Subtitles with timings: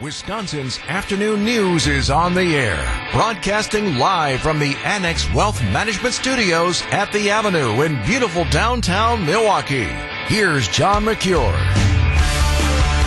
[0.00, 6.82] Wisconsin's afternoon news is on the air, broadcasting live from the Annex Wealth Management Studios
[6.92, 9.88] at the Avenue in beautiful downtown Milwaukee.
[10.26, 11.87] Here's John Mercure.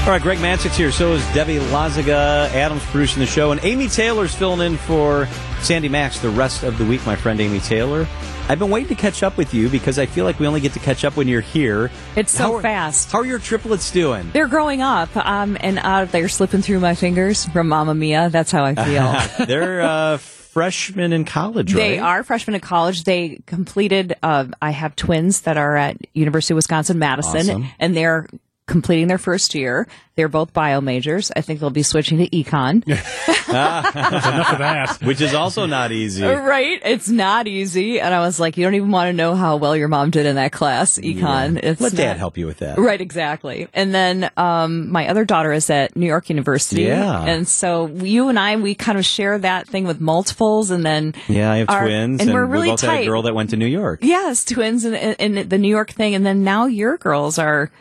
[0.02, 0.92] All right, Greg Matzek's here.
[0.92, 2.50] So is Debbie Lazaga.
[2.50, 5.28] Adam's producing the show, and Amy Taylor's filling in for
[5.62, 7.06] Sandy Maxx the rest of the week.
[7.06, 8.08] My friend Amy Taylor.
[8.50, 10.74] I've been waiting to catch up with you because I feel like we only get
[10.74, 11.92] to catch up when you're here.
[12.16, 13.12] It's so How are- fast.
[13.12, 14.32] How are your triplets doing?
[14.34, 18.30] They're growing up, um, and uh, they're slipping through my fingers from Mamma Mia.
[18.32, 19.46] That's how I feel.
[19.46, 21.80] They're uh, freshmen in college, right?
[21.80, 23.04] They are freshmen in college.
[23.04, 24.16] They completed.
[24.24, 27.66] Uh, I have twins that are at University of Wisconsin Madison, Awesome.
[27.80, 28.28] and they're
[28.72, 29.88] completing their first year.
[30.16, 31.32] They're both bio majors.
[31.36, 32.84] I think they'll be switching to econ.
[33.50, 34.98] enough of that.
[35.04, 36.24] Which is also not easy.
[36.26, 36.80] right?
[36.84, 38.00] It's not easy.
[38.00, 40.26] And I was like, you don't even want to know how well your mom did
[40.26, 41.58] in that class, econ.
[41.62, 42.78] It's Let not- Dad help you with that.
[42.78, 43.68] Right, exactly.
[43.74, 46.84] And then um, my other daughter is at New York University.
[46.84, 47.24] Yeah.
[47.24, 51.14] And so you and I, we kind of share that thing with multiples, and then
[51.28, 53.04] Yeah, I have our- twins, and, we're we really both had tight.
[53.04, 54.00] a girl that went to New York.
[54.04, 57.72] yes, twins, and, and, and the New York thing, and then now your girls are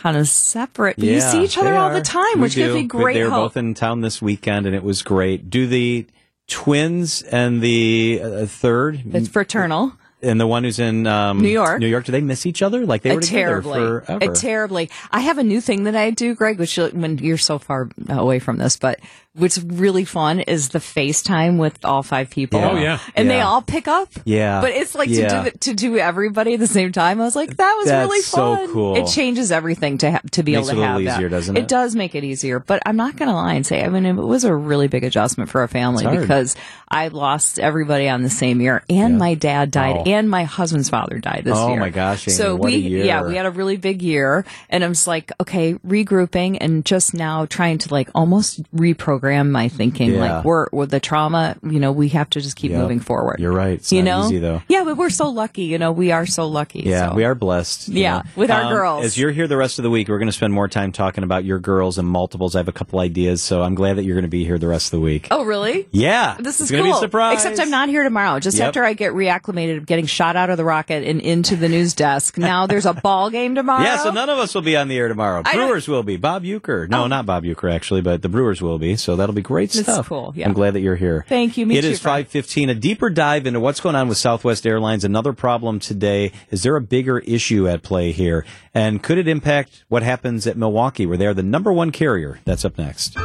[0.00, 1.94] kind of separate, but you see each other all are.
[1.94, 3.52] the time, We which gives me great They were hope.
[3.54, 5.50] both in town this weekend, and it was great.
[5.50, 6.06] Do the
[6.48, 9.92] twins and the uh, third it's fraternal.
[10.22, 11.80] and the one who's in um, New York.
[11.80, 12.86] New York, do they miss each other?
[12.86, 14.24] Like they were Uh, together terribly, forever.
[14.30, 14.90] Uh, terribly.
[15.10, 18.38] I have a new thing that I do, Greg, which when you're so far away
[18.38, 19.00] from this, but
[19.36, 22.60] what's really fun is the FaceTime with all five people.
[22.60, 22.70] Yeah.
[22.70, 22.98] Oh, yeah.
[23.14, 24.08] and they all pick up.
[24.24, 24.60] Yeah.
[24.60, 25.28] but it's like Yeah.
[25.28, 27.20] to do it, to do everybody at the same time.
[27.20, 28.72] I was like, that was That's really so fun.
[28.72, 28.96] cool.
[28.96, 31.28] It changes everything to ha- to be Makes able it to a have little that.
[31.30, 31.60] doesn't it?
[31.60, 34.06] It does make it easier, but I'm not going to lie and say, I mean,
[34.06, 36.56] it was a really big adjustment for a family because
[36.88, 40.02] I lost everybody on the same year, and my dad died, Oh.
[40.10, 41.76] and my husband's father died this Oh year.
[41.76, 43.04] Oh my gosh, Amy, So what a we, year.
[43.04, 47.12] yeah, we had a really big year, and I'm just like, okay, regrouping and just
[47.12, 50.12] now trying to like almost reprogram my thinking.
[50.12, 50.20] Yeah.
[50.20, 52.80] Like we're with the trauma, you know, we have to just keep Yep.
[52.80, 53.38] moving forward.
[53.38, 53.74] You're right.
[53.74, 54.62] It's you know, easy, though.
[54.68, 55.62] Yeah, but we're so lucky.
[55.62, 56.80] You know, we are so lucky.
[56.80, 57.14] Yeah, so.
[57.14, 57.88] we are blessed.
[57.88, 58.22] Yeah, know.
[58.34, 59.04] with our um, girls.
[59.04, 61.24] As you're here the rest of the week, we're going to spend more time talking
[61.24, 62.54] about your girls and multiples.
[62.54, 64.68] I have a couple ideas, so I'm glad that you're going to be here the
[64.68, 65.28] rest of the week.
[65.30, 65.88] Oh, really?
[65.90, 67.00] Yeah, This is going to cool.
[67.00, 67.34] be a surprise.
[67.44, 68.38] Except I'm not here tomorrow.
[68.40, 68.68] Just Yep.
[68.68, 71.94] after I get reacclimated of getting shot out of the rocket and into the news
[71.94, 72.38] desk.
[72.38, 73.82] Now there's a ball game tomorrow.
[73.82, 75.42] Yeah, so none of us will be on the air tomorrow.
[75.44, 75.52] Oh.
[75.52, 76.16] Brewers will be.
[76.16, 76.88] Bob Uecker.
[76.88, 77.06] No, oh.
[77.06, 78.96] not Bob Uecker, actually, but the Brewers will be.
[78.96, 80.08] So that'll be great That's stuff.
[80.08, 80.46] cool, yeah.
[80.46, 81.24] I'm glad that you're here.
[81.28, 81.66] Thank you.
[81.66, 82.70] Me it too, is 5:15.
[82.70, 85.04] A deeper dive into what's going on with Southwest Airlines.
[85.04, 86.32] Another problem today.
[86.50, 88.44] Is there a bigger issue at play here?
[88.74, 92.40] And could it impact what happens at Milwaukee, where they are the number one carrier?
[92.44, 93.16] That's up next.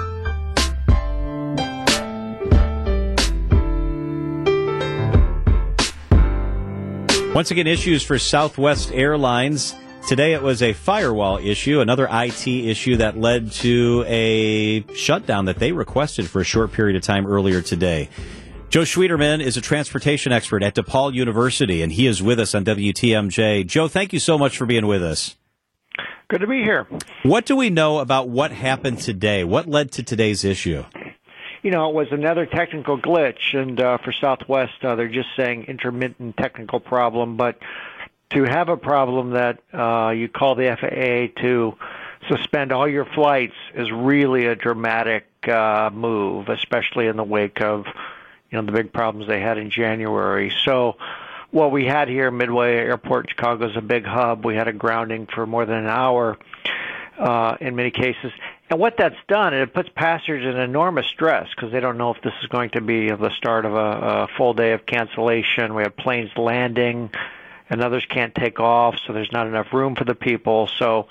[7.34, 9.74] Once again, issues for Southwest Airlines.
[10.08, 15.60] Today it was a firewall issue, another IT issue that led to a shutdown that
[15.60, 18.10] they requested for a short period of time earlier today.
[18.70, 22.66] Joe Schwieterman is a transportation expert at DePaul University, and he is with us on
[22.66, 23.66] WTMJ.
[23.68, 25.38] Joe, thank you so much for being with us.
[26.30, 26.88] Good to be here.
[27.24, 29.44] What do we know about what happened today?
[29.44, 30.84] What led to today's issue?
[31.64, 35.66] You know, it was another technical glitch, and uh, for Southwest, uh, they're just saying
[35.68, 37.38] intermittent technical problem.
[37.38, 37.58] But
[38.32, 41.76] to have a problem that uh, you call the FAA to
[42.30, 47.86] suspend all your flights is really a dramatic uh, move, especially in the wake of
[48.50, 50.54] you know the big problems they had in January.
[50.66, 50.98] So.
[51.54, 54.46] What we had here, Midway Airport, Chicago, is a big hub.
[54.46, 56.38] We had a grounding for more than an hour
[57.20, 58.32] uh, in many cases.
[58.70, 62.22] And what that's done, it puts passengers in enormous stress because they don't know if
[62.22, 65.76] this is going to be the start of a, a full day of cancellation.
[65.76, 67.10] We have planes landing,
[67.72, 70.70] and others can't take off, so there's not enough room for the people.
[70.78, 71.08] So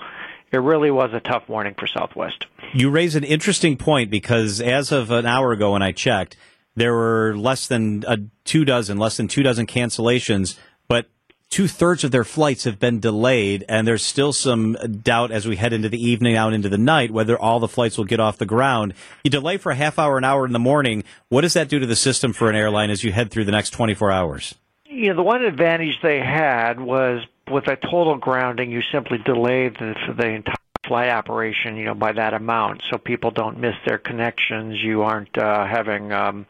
[0.51, 2.45] it really was a tough morning for Southwest.
[2.73, 6.37] You raise an interesting point because as of an hour ago when I checked,
[6.75, 10.57] there were less than a two dozen, less than two dozen cancellations,
[10.87, 11.07] but
[11.49, 15.55] two thirds of their flights have been delayed, and there's still some doubt as we
[15.55, 18.37] head into the evening, out into the night, whether all the flights will get off
[18.37, 18.93] the ground.
[19.23, 21.03] You delay for a half hour, an hour in the morning.
[21.29, 23.51] What does that do to the system for an airline as you head through the
[23.51, 24.53] next 24 hours?
[24.91, 29.75] You know, the one advantage they had was with a total grounding, you simply delayed
[29.75, 30.55] the, the entire
[30.85, 34.83] flight operation, you know, by that amount, so people don't miss their connections.
[34.83, 36.45] You aren't uh, having, um,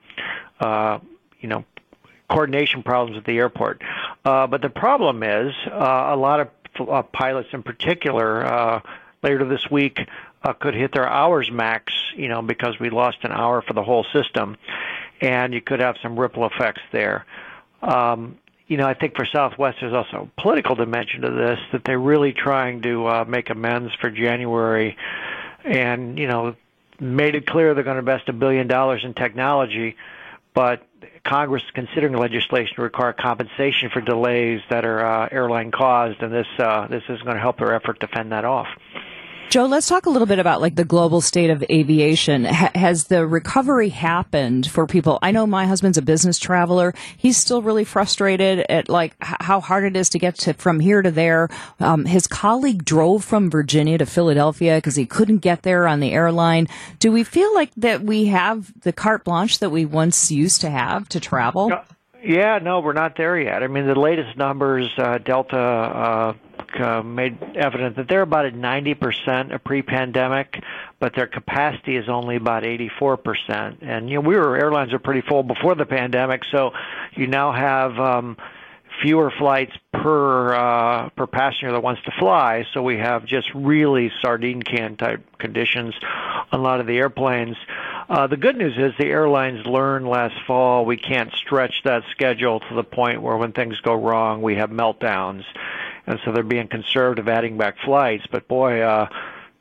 [0.59, 0.97] uh,
[1.39, 1.65] you know,
[2.31, 3.83] coordination problems at the airport.
[4.25, 6.49] Uh, but the problem is, uh, a lot of
[6.89, 8.81] uh, pilots, in particular, uh,
[9.21, 9.99] later this week,
[10.43, 13.83] uh, could hit their hours max, you know, because we lost an hour for the
[13.83, 14.57] whole system,
[15.19, 17.23] and you could have some ripple effects there.
[17.81, 18.37] Um,
[18.67, 21.99] you know, I think for Southwest, there's also a political dimension to this that they're
[21.99, 24.95] really trying to uh, make amends for January,
[25.65, 26.55] and you know,
[26.99, 29.97] made it clear they're going to invest a billion dollars in technology,
[30.53, 30.85] but
[31.25, 36.33] Congress is considering legislation to require compensation for delays that are uh, airline caused, and
[36.33, 38.67] this uh, this is going to help their effort to fend that off.
[39.51, 42.45] Joe, let's talk a little bit about like the global state of aviation.
[42.45, 45.19] H- has the recovery happened for people?
[45.21, 46.93] I know my husband's a business traveler.
[47.17, 50.79] He's still really frustrated at like h- how hard it is to get to from
[50.79, 51.49] here to there.
[51.81, 56.13] Um, his colleague drove from Virginia to Philadelphia because he couldn't get there on the
[56.13, 56.69] airline.
[56.99, 60.69] Do we feel like that we have the carte blanche that we once used to
[60.69, 61.73] have to travel?
[62.23, 63.63] Yeah, no, we're not there yet.
[63.63, 66.33] I mean, the latest numbers, uh, Delta uh,
[66.79, 70.61] uh, made evident that they're about at 90% of pre-pandemic,
[70.99, 73.77] but their capacity is only about 84%.
[73.81, 76.71] And you know, we were airlines are pretty full before the pandemic, so
[77.13, 78.37] you now have um,
[79.01, 82.65] fewer flights per uh, per passenger that wants to fly.
[82.73, 85.95] So we have just really sardine can type conditions
[86.51, 87.57] on a lot of the airplanes.
[88.09, 92.59] Uh, the good news is the airlines learned last fall we can't stretch that schedule
[92.59, 95.43] to the point where when things go wrong we have meltdowns
[96.07, 98.25] and so they're being conservative adding back flights.
[98.31, 99.07] But boy, uh,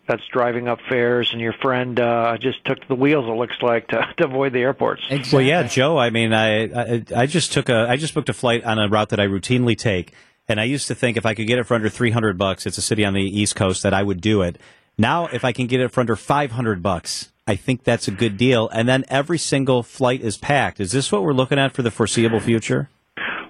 [0.07, 3.27] that's driving up fares, and your friend uh, just took the wheels.
[3.27, 5.03] It looks like to, to avoid the airports.
[5.09, 5.37] Exactly.
[5.37, 5.99] Well, yeah, Joe.
[5.99, 8.89] I mean, I, I I just took a I just booked a flight on a
[8.89, 10.13] route that I routinely take,
[10.49, 12.67] and I used to think if I could get it for under three hundred bucks,
[12.67, 14.59] it's a city on the East Coast that I would do it.
[14.99, 18.13] Now, if I can get it for under five hundred bucks, I think that's a
[18.13, 18.69] good deal.
[18.69, 20.81] And then every single flight is packed.
[20.81, 22.89] Is this what we're looking at for the foreseeable future?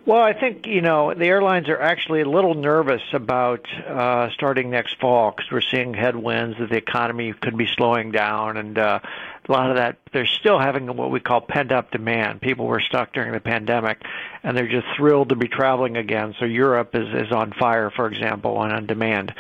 [0.06, 4.70] Well, I think you know the airlines are actually a little nervous about uh, starting
[4.70, 9.00] next fall because we're seeing headwinds that the economy could be slowing down, and uh,
[9.47, 12.41] a lot of that they're still having what we call pent up demand.
[12.41, 14.02] People were stuck during the pandemic,
[14.43, 16.35] and they're just thrilled to be traveling again.
[16.38, 19.35] So Europe is is on fire, for example, and on demand.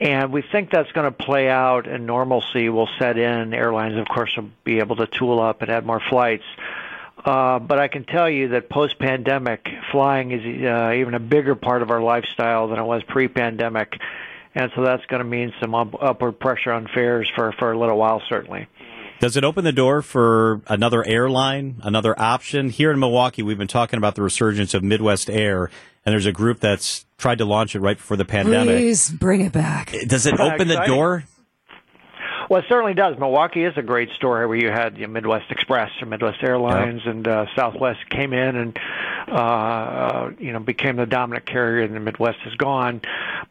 [0.00, 3.52] And we think that's going to play out, and normalcy will set in.
[3.52, 6.44] Airlines, of course, will be able to tool up and add more flights.
[7.24, 11.82] Uh, but I can tell you that post-pandemic, flying is uh, even a bigger part
[11.82, 13.92] of our lifestyle than it was pre-pandemic,
[14.54, 17.78] and so that's going to mean some up- upward pressure on fares for for a
[17.78, 18.66] little while, certainly.
[19.20, 22.70] Does it open the door for another airline, another option?
[22.70, 25.70] Here in Milwaukee, we've been talking about the resurgence of Midwest Air,
[26.06, 28.76] and there's a group that's tried to launch it right before the pandemic.
[28.76, 29.94] Please bring it back.
[30.06, 31.24] Does it open the door?
[32.50, 33.16] Well, it certainly does.
[33.16, 37.02] Milwaukee is a great story where you had you know, Midwest Express or Midwest Airlines
[37.04, 37.14] yep.
[37.14, 38.78] and uh, Southwest came in and
[39.28, 43.02] uh, you know became the dominant carrier, and the Midwest is gone.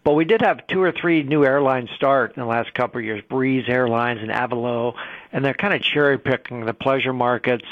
[0.03, 3.05] But we did have two or three new airlines start in the last couple of
[3.05, 4.95] years: Breeze Airlines and Avelo,
[5.31, 7.63] and they're kind of cherry picking the pleasure markets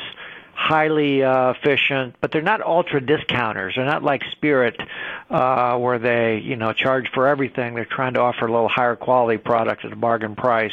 [0.57, 3.75] highly uh, efficient, but they're not ultra discounters.
[3.75, 4.81] They're not like Spirit,
[5.29, 7.75] uh, where they you know charge for everything.
[7.75, 10.71] They're trying to offer a little higher quality product at a bargain price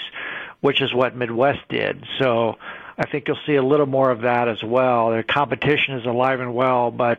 [0.64, 2.02] which is what Midwest did.
[2.18, 2.56] So
[2.96, 5.10] I think you'll see a little more of that as well.
[5.10, 7.18] The competition is alive and well, but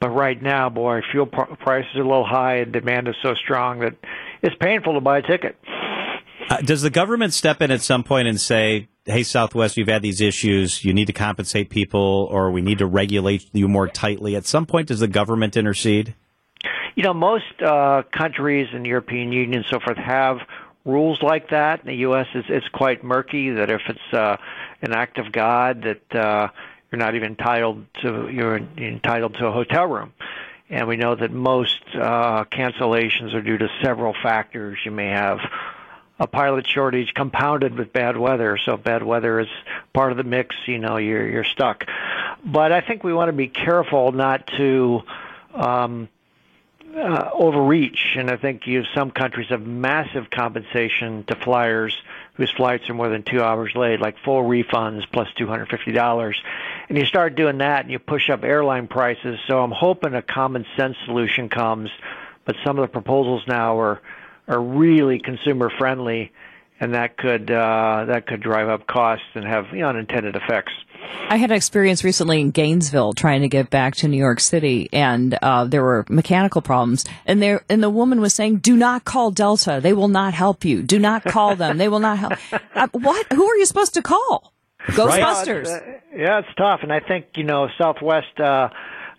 [0.00, 3.78] but right now, boy, fuel prices are a little high and demand is so strong
[3.78, 3.94] that
[4.42, 5.56] it's painful to buy a ticket.
[6.50, 10.02] Uh, does the government step in at some point and say, "Hey, Southwest, you've had
[10.02, 10.84] these issues.
[10.84, 14.34] You need to compensate people, or we need to regulate you more tightly"?
[14.34, 16.16] At some point, does the government intercede?
[16.96, 20.38] You know, most uh, countries in the European Union and so forth have
[20.84, 21.80] rules like that.
[21.80, 23.50] In the U.S., it's, it's quite murky.
[23.50, 24.36] That if it's uh,
[24.82, 26.48] an act of God, that uh,
[26.90, 30.12] you're not even entitled to you're entitled to a hotel room.
[30.70, 34.78] And we know that most uh, cancellations are due to several factors.
[34.84, 35.40] You may have
[36.18, 38.58] a pilot shortage compounded with bad weather.
[38.64, 39.48] So bad weather is
[39.92, 41.84] part of the mix, you know, you're you're stuck.
[42.44, 45.02] But I think we want to be careful not to
[45.54, 46.08] um,
[46.96, 51.96] uh, overreach, and I think you have some countries have massive compensation to flyers
[52.34, 55.92] whose flights are more than two hours late, like full refunds plus two hundred fifty
[55.92, 56.40] dollars.
[56.88, 59.38] And you start doing that, and you push up airline prices.
[59.46, 61.90] So I'm hoping a common sense solution comes,
[62.44, 64.00] but some of the proposals now are
[64.46, 66.32] are really consumer friendly,
[66.80, 70.72] and that could uh, that could drive up costs and have you know, unintended effects.
[71.28, 74.88] I had an experience recently in Gainesville trying to get back to New York City,
[74.92, 77.04] and uh, there were mechanical problems.
[77.26, 80.64] And there, and the woman was saying, "Do not call Delta; they will not help
[80.64, 80.82] you.
[80.82, 82.34] Do not call them; they will not help."
[82.74, 83.32] Uh, what?
[83.32, 84.52] Who are you supposed to call?
[84.88, 85.66] Ghostbusters.
[85.66, 85.82] Right.
[85.82, 88.38] Uh, yeah, it's tough, and I think you know Southwest.
[88.38, 88.68] Uh,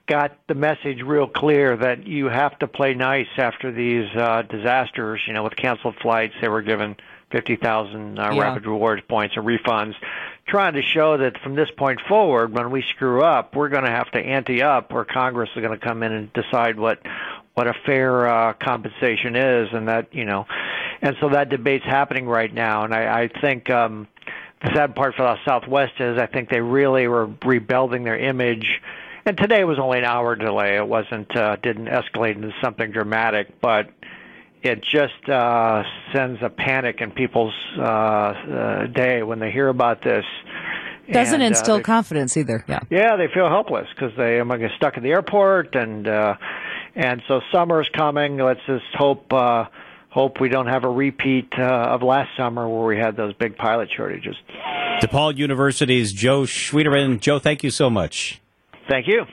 [0.07, 5.21] got the message real clear that you have to play nice after these uh, disasters.
[5.25, 6.95] You know, with canceled flights, they were given
[7.31, 8.39] 50,000 uh, yeah.
[8.39, 9.93] rapid rewards points and refunds
[10.47, 13.89] trying to show that from this point forward, when we screw up, we're going to
[13.91, 16.99] have to ante up, or Congress is going to come in and decide what
[17.55, 20.45] what a fair uh, compensation is, and that you know,
[21.01, 24.07] and so that debate's happening right now, and I, I think um,
[24.61, 28.81] the sad part for the Southwest is I think they really were rebuilding their image.
[29.27, 30.75] And today was only an hour delay.
[30.77, 33.89] It wasn't uh, didn't escalate into something dramatic, but
[34.63, 35.83] it just uh,
[36.13, 40.25] sends a panic in people's uh, uh, day when they hear about this.
[41.11, 42.65] Doesn't And, uh, instill they- confidence either.
[42.67, 42.79] Yeah.
[42.89, 46.35] yeah, they feel helpless because they am get stuck at the airport, and uh,
[46.95, 48.37] and so summer's coming.
[48.37, 49.65] Let's just hope uh,
[50.09, 53.55] hope we don't have a repeat uh, of last summer where we had those big
[53.55, 54.35] pilot shortages.
[55.01, 57.19] DePaul University's Joe Schwieterman.
[57.19, 58.41] Joe, thank you so much.
[58.89, 59.25] Thank you.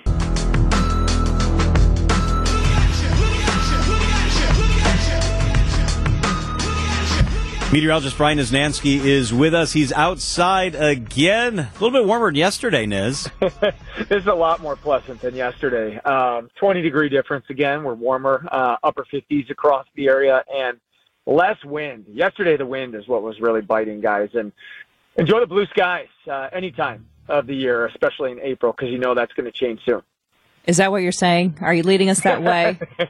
[7.73, 9.73] Meteorologist Brian Niznansky is with us.
[9.73, 11.59] He's outside again.
[11.59, 13.31] A little bit warmer than yesterday, Niz.
[13.41, 13.75] this
[14.11, 15.97] is a lot more pleasant than yesterday.
[16.01, 17.83] Um, 20 degree difference again.
[17.83, 20.79] We're warmer, uh, upper 50s across the area, and
[21.25, 22.05] less wind.
[22.13, 24.29] Yesterday, the wind is what was really biting, guys.
[24.35, 24.53] And
[25.17, 28.99] enjoy the blue skies uh, any time of the year, especially in April, because you
[28.99, 30.03] know that's going to change soon.
[30.67, 31.57] Is that what you're saying?
[31.63, 32.79] Are you leading us that way?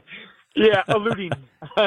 [0.55, 1.31] Yeah, alluding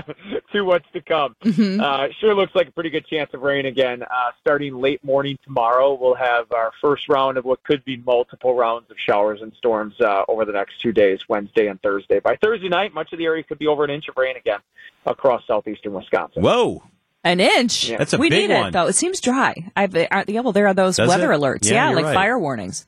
[0.52, 1.36] to what's to come.
[1.44, 4.02] Uh, sure looks like a pretty good chance of rain again.
[4.02, 8.56] Uh, starting late morning tomorrow, we'll have our first round of what could be multiple
[8.56, 12.18] rounds of showers and storms uh, over the next two days, Wednesday and Thursday.
[12.18, 14.58] By Thursday night, much of the area could be over an inch of rain again
[15.04, 16.42] across southeastern Wisconsin.
[16.42, 16.82] Whoa.
[17.22, 17.88] An inch.
[17.88, 17.98] Yeah.
[17.98, 18.68] That's a we big need one.
[18.68, 18.86] it though.
[18.86, 19.54] It seems dry.
[19.76, 21.40] I've, uh, yeah, well, there are those Does weather it?
[21.40, 21.64] alerts.
[21.70, 22.14] Yeah, Yeah, like right.
[22.14, 22.86] fire warnings.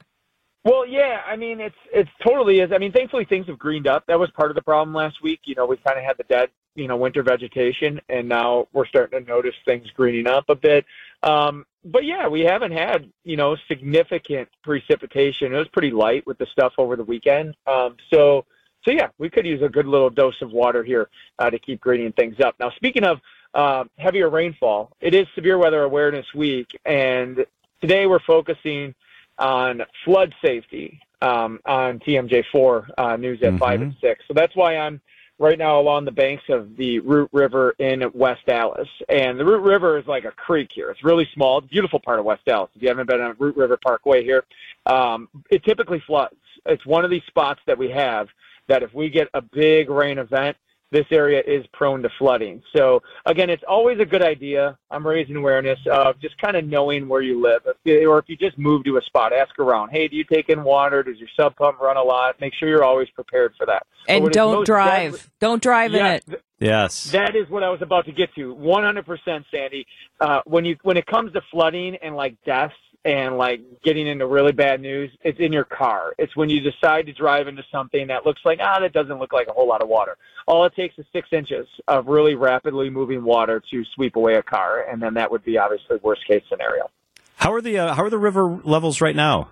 [0.68, 2.72] Well, yeah, I mean it's it's totally is.
[2.72, 4.04] I mean, thankfully things have greened up.
[4.06, 5.40] That was part of the problem last week.
[5.44, 8.84] You know, we kind of had the dead, you know, winter vegetation, and now we're
[8.84, 10.84] starting to notice things greening up a bit.
[11.22, 15.54] Um, but yeah, we haven't had you know significant precipitation.
[15.54, 17.56] It was pretty light with the stuff over the weekend.
[17.66, 18.44] Um, so
[18.84, 21.08] so yeah, we could use a good little dose of water here
[21.38, 22.56] uh, to keep greening things up.
[22.60, 23.20] Now, speaking of
[23.54, 27.46] uh, heavier rainfall, it is Severe Weather Awareness Week, and
[27.80, 28.94] today we're focusing
[29.38, 34.24] on flood safety um, on TMJ4 uh, News at 5 and 6.
[34.28, 35.00] So that's why I'm
[35.38, 38.88] right now along the banks of the Root River in West Allis.
[39.08, 40.90] And the Root River is like a creek here.
[40.90, 42.70] It's really small, beautiful part of West Allis.
[42.74, 44.44] If you haven't been on Root River Parkway here,
[44.86, 46.34] um, it typically floods.
[46.66, 48.28] It's one of these spots that we have
[48.66, 50.56] that if we get a big rain event,
[50.90, 52.62] this area is prone to flooding.
[52.74, 54.78] So again, it's always a good idea.
[54.90, 58.36] I'm raising awareness of just kind of knowing where you live, if, or if you
[58.36, 59.90] just move to a spot, ask around.
[59.90, 61.02] Hey, do you take in water?
[61.02, 62.40] Does your sub pump run a lot?
[62.40, 63.82] Make sure you're always prepared for that.
[64.08, 65.12] And don't drive.
[65.12, 66.26] deadly- don't drive in Yeah, it.
[66.26, 67.10] th- Yes.
[67.12, 68.52] that is what I was about to get to.
[68.54, 69.86] 100%, Sandy.
[70.20, 74.26] Uh, when you when it comes to flooding and like deaths and like getting into
[74.26, 76.14] really bad news, it's in your car.
[76.18, 79.32] It's when you decide to drive into something that looks like ah, that doesn't look
[79.32, 80.16] like a whole lot of water.
[80.46, 84.42] All it takes is six inches of really rapidly moving water to sweep away a
[84.42, 86.90] car, and then that would be obviously worst case scenario.
[87.36, 89.50] How are the uh, how are the river levels right now?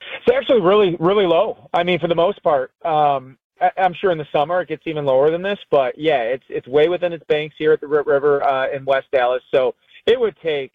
[0.00, 1.68] It's actually really, really low.
[1.72, 4.82] I mean, for the most part, um, I, I'm sure in the summer it gets
[4.86, 7.86] even lower than this, but yeah, it's it's way within its banks here at the
[7.86, 9.42] River uh, in West Allis.
[9.52, 9.74] So
[10.06, 10.72] it would take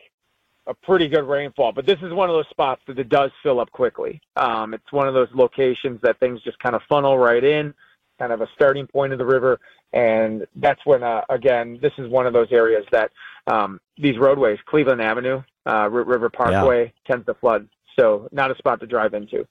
[0.67, 3.59] a pretty good rainfall, but this is one of those spots that it does fill
[3.59, 4.21] up quickly.
[4.35, 7.73] Um, it's one of those locations that things just kind of funnel right in,
[8.19, 9.59] kind of a starting point of the river,
[9.91, 13.11] and that's when uh, again, this is one of those areas that
[13.47, 17.67] um, these roadways, Cleveland Avenue, uh, River Parkway, tends to flood.
[17.99, 19.45] So not a spot to drive into.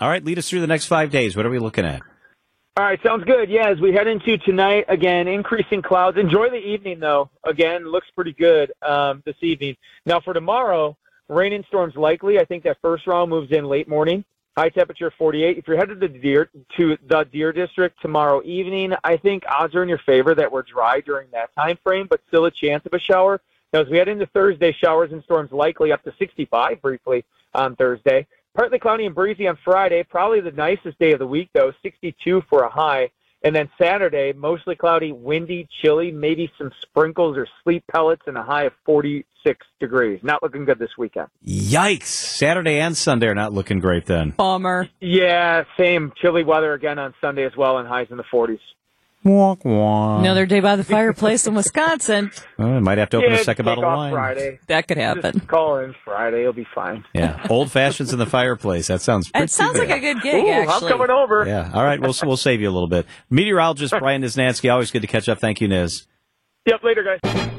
[0.00, 1.36] All right, lead us through the next five days.
[1.36, 2.02] What are we looking at?
[2.74, 3.50] All right, sounds good.
[3.50, 6.16] Yeah, as we head into tonight, again, increasing clouds.
[6.16, 7.28] Enjoy the evening, though.
[7.44, 9.76] Again, looks pretty good um, this evening.
[10.06, 10.96] Now, for tomorrow,
[11.28, 12.38] rain and storms likely.
[12.38, 14.24] I think that first round moves in late morning.
[14.56, 15.58] High temperature 48.
[15.58, 16.48] If you're headed to the Deer
[16.78, 20.62] to the Deer District tomorrow evening, I think odds are in your favor that we're
[20.62, 23.42] dry during that time frame, but still a chance of a shower.
[23.74, 27.76] Now, as we head into Thursday, showers and storms likely up to 65 briefly on
[27.76, 28.26] Thursday.
[28.54, 30.02] Partly cloudy and breezy on Friday.
[30.02, 33.10] Probably the nicest day of the week, though, 62 for a high.
[33.44, 38.42] And then Saturday, mostly cloudy, windy, chilly, maybe some sprinkles or sleet pellets, and a
[38.42, 40.20] high of 46 degrees.
[40.22, 41.28] Not looking good this weekend.
[41.44, 42.04] Yikes!
[42.04, 44.06] Saturday and Sunday are not looking great.
[44.06, 44.88] Then Bummer.
[45.00, 48.60] Yeah, same chilly weather again on Sunday as well, and highs in the 40s.
[49.24, 50.20] Walk walk.
[50.20, 52.30] Another day by the fireplace in Wisconsin.
[52.58, 54.12] Oh, I might have to open yeah, a second bottle of wine.
[54.12, 54.60] Friday.
[54.68, 55.32] That could happen.
[55.32, 56.42] Just call in Friday.
[56.42, 57.04] It'll be fine.
[57.12, 58.86] Yeah, old fashions in the fireplace.
[58.86, 59.30] That sounds.
[59.30, 61.44] Pretty It sounds like a good gig, Ooh, I'm coming over.
[61.44, 61.72] Yeah.
[61.74, 62.00] All right.
[62.00, 63.06] We'll we'll save you a little bit.
[63.30, 64.72] Meteorologist Brian Niznansky.
[64.72, 65.40] Always good to catch up.
[65.40, 66.06] Thank you, Niz.
[66.66, 67.50] Yep, later, guys.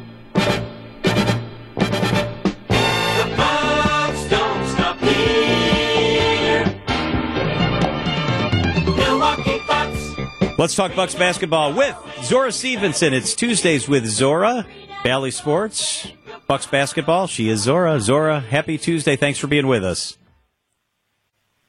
[10.57, 13.13] Let's talk Bucks basketball with Zora Stephenson.
[13.13, 14.65] It's Tuesdays with Zora.
[15.03, 16.07] Bally Sports.
[16.47, 17.25] Bucks basketball.
[17.27, 17.99] She is Zora.
[17.99, 19.15] Zora, happy Tuesday.
[19.15, 20.17] Thanks for being with us.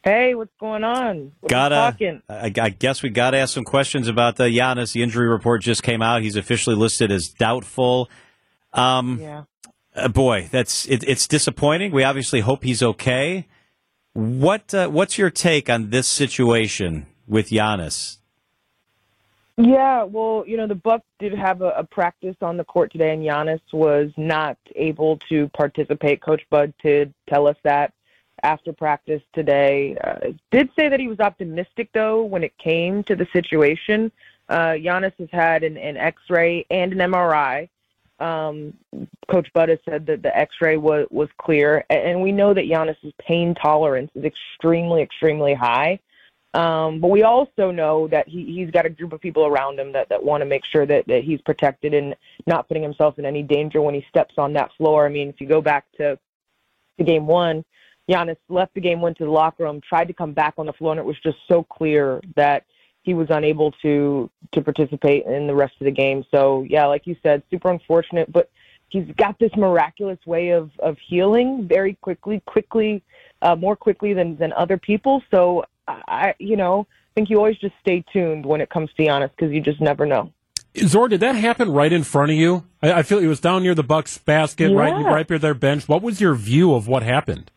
[0.03, 1.33] Hey, what's going on?
[1.41, 2.21] What Gotta?
[2.29, 4.93] I, I guess we got to ask some questions about the Giannis.
[4.93, 6.21] The injury report just came out.
[6.21, 8.11] He's officially listed as doubtful.
[8.75, 9.45] Um, Yeah.
[9.97, 11.91] uh, boy, that's it, it's disappointing.
[11.91, 13.47] We obviously hope he's okay.
[14.13, 18.19] What uh, what's your take on this situation with Giannis?
[19.57, 23.15] Yeah, well, you know, the Bucks did have a, a practice on the court today,
[23.15, 26.21] and Giannis was not able to participate.
[26.21, 27.93] Coach Bud did tell us that
[28.43, 29.97] after practice today.
[30.05, 34.13] Uh, did say that he was optimistic though when it came to the situation.
[34.49, 37.69] Uh, Giannis has had an, an X-ray and an MRI.
[38.21, 38.75] Um,
[39.29, 43.13] Coach Bud has said that the X-ray was was clear, and we know that Giannis's
[43.19, 45.99] pain tolerance is extremely, extremely high.
[46.55, 49.93] Um, but we also know that he, he's got a group of people around him
[49.93, 52.15] that, that want to make sure that, that he's protected and
[52.47, 55.05] not putting himself in any danger when he steps on that floor.
[55.05, 56.17] I mean, if you go back to,
[56.99, 57.65] to game one,
[58.09, 60.73] Giannis left the game, went to the locker room, tried to come back on the
[60.73, 62.65] floor, and it was just so clear that
[63.03, 66.25] he was unable to to participate in the rest of the game.
[66.31, 68.51] So yeah, like you said, super unfortunate, but
[68.89, 73.03] he's got this miraculous way of of healing very quickly, quickly,
[73.43, 75.23] uh, more quickly than than other people.
[75.31, 79.03] So I, you know, I think you always just stay tuned when it comes to
[79.03, 80.33] Giannis because you just never know.
[80.77, 82.65] Zor, did that happen right in front of you?
[82.83, 85.07] I, I feel it was down near the Bucks basket, right, Yeah.
[85.07, 85.89] right near their bench.
[85.89, 87.51] What was your view of what happened?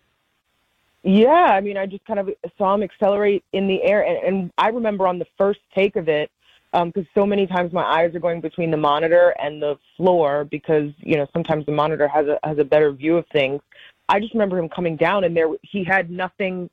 [1.04, 4.52] Yeah, I mean, I just kind of saw him accelerate in the air, and, and
[4.58, 6.30] I remember on the first take of it,
[6.74, 10.44] um, because so many times my eyes are going between the monitor and the floor,
[10.44, 13.62] because you know sometimes the monitor has a has a better view of things.
[14.10, 16.70] I just remember him coming down, and there he had nothing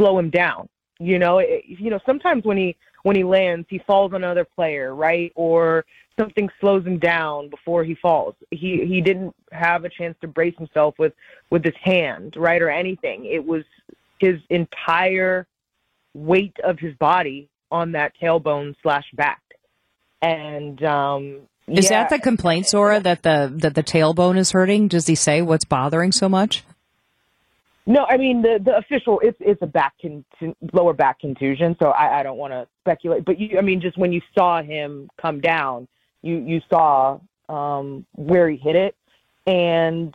[0.00, 0.68] slow him down.
[0.98, 4.44] You know, it, you know sometimes when he when he lands, he falls on another
[4.44, 5.32] player, right?
[5.34, 5.84] Or
[6.18, 8.34] something slows him down before he falls.
[8.50, 11.12] He he didn't have a chance to brace himself with
[11.50, 13.24] with his hand, right, or anything.
[13.24, 13.64] It was
[14.18, 15.46] his entire
[16.14, 19.40] weight of his body on that tailbone slash back.
[20.20, 24.88] And um Is yeah, that the complaint, Zora, that the that the tailbone is hurting?
[24.88, 26.64] Does he say what's bothering so much?
[27.86, 29.20] No, I mean the the official.
[29.20, 30.24] It's it's a back con-
[30.72, 33.24] lower back contusion, so I, I don't want to speculate.
[33.24, 35.88] But you, I mean, just when you saw him come down,
[36.22, 38.94] you you saw um, where he hit it,
[39.46, 40.14] and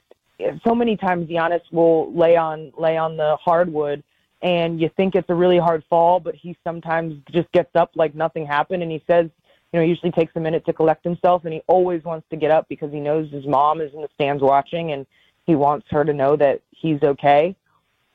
[0.66, 4.04] so many times Giannis will lay on lay on the hardwood,
[4.42, 8.16] and you think it's a really hard fall, but he sometimes just gets up like
[8.16, 9.30] nothing happened, and he says.
[9.74, 12.38] You know, he usually takes a minute to collect himself, and he always wants to
[12.38, 15.06] get up because he knows his mom is in the stands watching, and
[15.46, 17.56] he wants her to know that he's okay.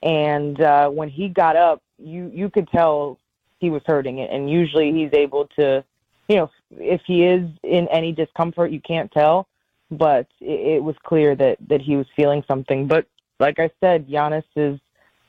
[0.02, 3.18] And uh, when he got up, you you could tell
[3.58, 4.30] he was hurting it.
[4.30, 5.84] And usually he's able to,
[6.28, 9.46] you know, if he is in any discomfort, you can't tell.
[9.90, 12.86] But it, it was clear that that he was feeling something.
[12.86, 13.06] But
[13.38, 14.78] like I said, Giannis is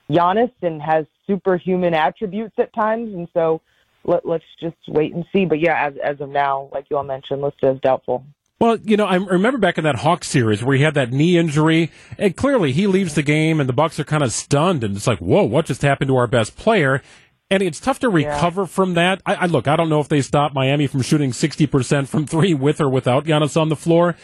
[0.09, 3.61] Giannis and has superhuman attributes at times, and so
[4.03, 5.45] let, let's just wait and see.
[5.45, 8.23] But yeah, as as of now, like you all mentioned, listed as doubtful.
[8.61, 11.35] Well, you know, I remember back in that Hawks series where he had that knee
[11.35, 14.95] injury, and clearly he leaves the game, and the Bucks are kind of stunned, and
[14.95, 17.01] it's like, whoa, what just happened to our best player?
[17.49, 19.19] And it's tough to recover from that.
[19.25, 22.27] I, I look, I don't know if they stopped Miami from shooting sixty percent from
[22.27, 24.15] three with or without Giannis on the floor,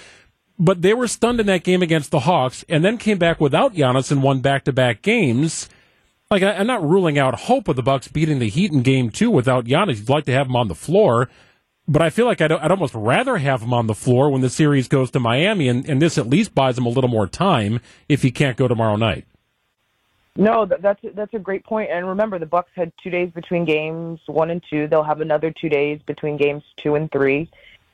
[0.59, 3.73] but they were stunned in that game against the Hawks, and then came back without
[3.73, 5.67] Giannis and won back-to-back games.
[6.29, 9.09] Like I, I'm not ruling out hope of the Bucks beating the Heat in Game
[9.09, 9.97] Two without Giannis.
[9.97, 11.27] You'd like to have him on the floor,
[11.87, 14.49] but I feel like I'd, I'd almost rather have him on the floor when the
[14.49, 17.79] series goes to Miami, and, and this at least buys him a little more time
[18.09, 19.25] if he can't go tomorrow night.
[20.35, 21.89] No, that's that's a great point.
[21.91, 24.87] And remember, the Bucks had two days between games one and two.
[24.87, 27.49] They'll have another two days between games two and three.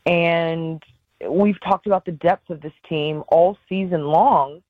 [0.06, 0.84] And
[1.26, 4.62] we've talked about the depth of this team all season long.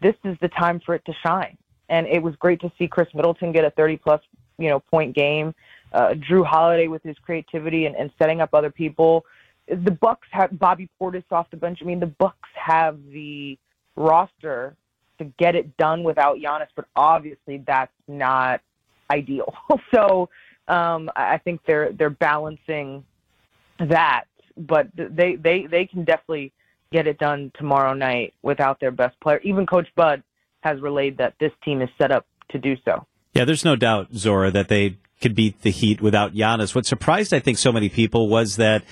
[0.00, 1.58] This is the time for it to shine.
[1.90, 4.22] And it was great to see Khris Middleton get a 30 plus,
[4.56, 5.54] you know, point game.
[5.94, 9.24] Uh, Jrue Holiday with his creativity and, and setting up other people.
[9.68, 11.78] The Bucks have Bobby Portis off the bench.
[11.80, 13.56] I mean, the Bucks have the
[13.96, 14.76] roster
[15.18, 18.60] to get it done without Giannis, but obviously that's not
[19.10, 19.54] ideal.
[19.94, 20.28] so
[20.68, 23.04] um, I think they're they're balancing
[23.78, 24.24] that,
[24.56, 26.52] but they they they can definitely
[26.92, 29.40] get it done tomorrow night without their best player.
[29.44, 30.22] Even Coach Bud
[30.62, 33.06] has relayed that this team is set up to do so.
[33.34, 36.74] Yeah, there's no doubt, Zora, that they could beat the Heat without Giannis.
[36.74, 38.84] What surprised, I think, so many people was that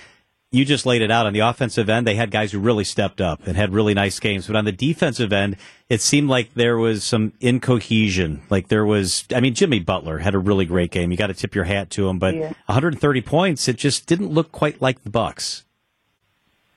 [0.51, 2.07] you just laid it out on the offensive end.
[2.07, 4.47] They had guys who really stepped up and had really nice games.
[4.47, 5.57] But on the defensive end,
[5.91, 8.43] it seemed like there was some incohesion.
[8.49, 11.11] Like there was, I mean, Jimmy Butler had a really great game.
[11.11, 12.19] You got to tip your hat to him.
[12.19, 12.53] But Yeah.
[12.67, 15.65] 130 points, it just didn't look quite like the Bucks.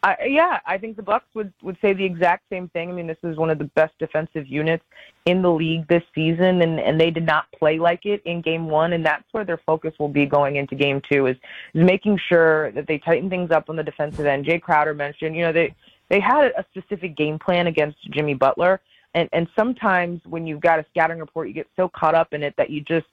[0.04, 2.90] I, yeah, I think the Bucks would would say the exact same thing.
[2.90, 4.84] I mean, this is one of the best defensive units
[5.26, 8.68] in the league this season, and and they did not play like it in Game
[8.68, 11.38] One, and that's where their focus will be going into Game Two is
[11.74, 14.46] is making sure that they tighten things up on the defensive end.
[14.46, 15.74] Jae Crowder mentioned, you know, they
[16.10, 18.82] they had a specific game plan against Jimmy Butler,
[19.16, 22.44] and and sometimes when you've got a scouting report, you get so caught up in
[22.44, 23.08] it that you just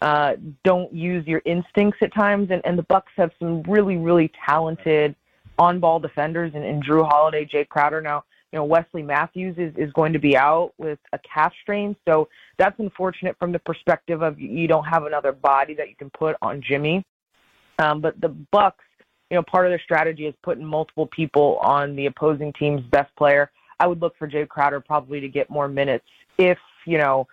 [0.00, 2.50] uh, don't use your instincts at times.
[2.50, 5.14] And, and the Bucks have some really, really talented
[5.58, 8.00] on-ball defenders, and, and Jrue Holiday, Jae Crowder.
[8.00, 11.94] Now, you know, Wesley Matthews is, is going to be out with a calf strain,
[12.06, 16.10] so that's unfortunate from the perspective of you don't have another body that you can
[16.10, 17.04] put on Jimmy.
[17.78, 18.84] Um, but the Bucks,
[19.30, 23.14] you know, part of their strategy is putting multiple people on the opposing team's best
[23.16, 23.50] player.
[23.78, 26.06] I would look for Jae Crowder probably to get more minutes
[26.38, 27.28] if you know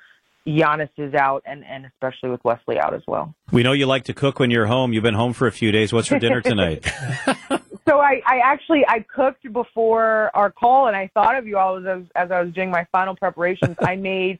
[0.45, 3.33] Giannis is out, and and especially with Wesley out as well.
[3.51, 4.93] We know you like to cook when you're home.
[4.93, 5.91] You've been home for a few days.
[5.91, 6.85] What's for dinner tonight?
[7.87, 11.77] So I, I actually I cooked before our call, and I thought of you all
[11.77, 13.75] as I was, as I was doing my final preparations.
[13.79, 14.39] I made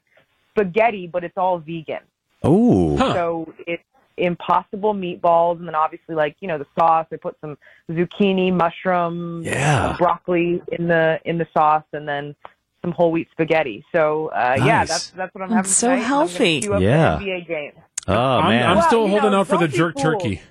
[0.52, 2.00] spaghetti, but it's all vegan.
[2.44, 3.84] Oh, So it's
[4.18, 7.06] impossible meatballs, and then obviously like you know the sauce.
[7.12, 7.58] I put some
[7.90, 9.96] zucchini, mushroom, Yeah.
[9.98, 12.36] broccoli in the in the sauce, and then
[12.82, 13.84] some whole wheat spaghetti.
[13.92, 15.72] So uh, yeah, that's that's what I'm That's having.
[15.72, 16.62] so tonight, and I'm healthy.
[16.62, 17.20] queue up the Yeah.
[17.20, 17.72] NBA game.
[18.08, 18.70] oh I'm, man.
[18.70, 20.22] I'm Well, still you holding know, out for the jerk fooled.
[20.22, 20.42] turkey.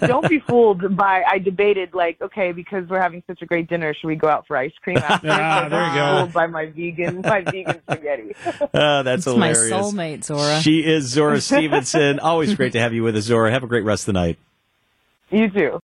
[0.00, 3.94] Don't be fooled by I debated like okay because we're having such a great dinner
[3.94, 5.28] should we go out for ice cream after?
[5.30, 6.18] Ah, So there you go.
[6.22, 8.34] Fooled by my vegan my vegan spaghetti.
[8.74, 10.60] Oh, that's It's my soulmate, Zora.
[10.60, 12.18] She is Zora Stephenson.
[12.18, 13.50] Always great to have you with us, Zora.
[13.52, 14.38] Have a great rest of the night.
[15.30, 15.78] You too.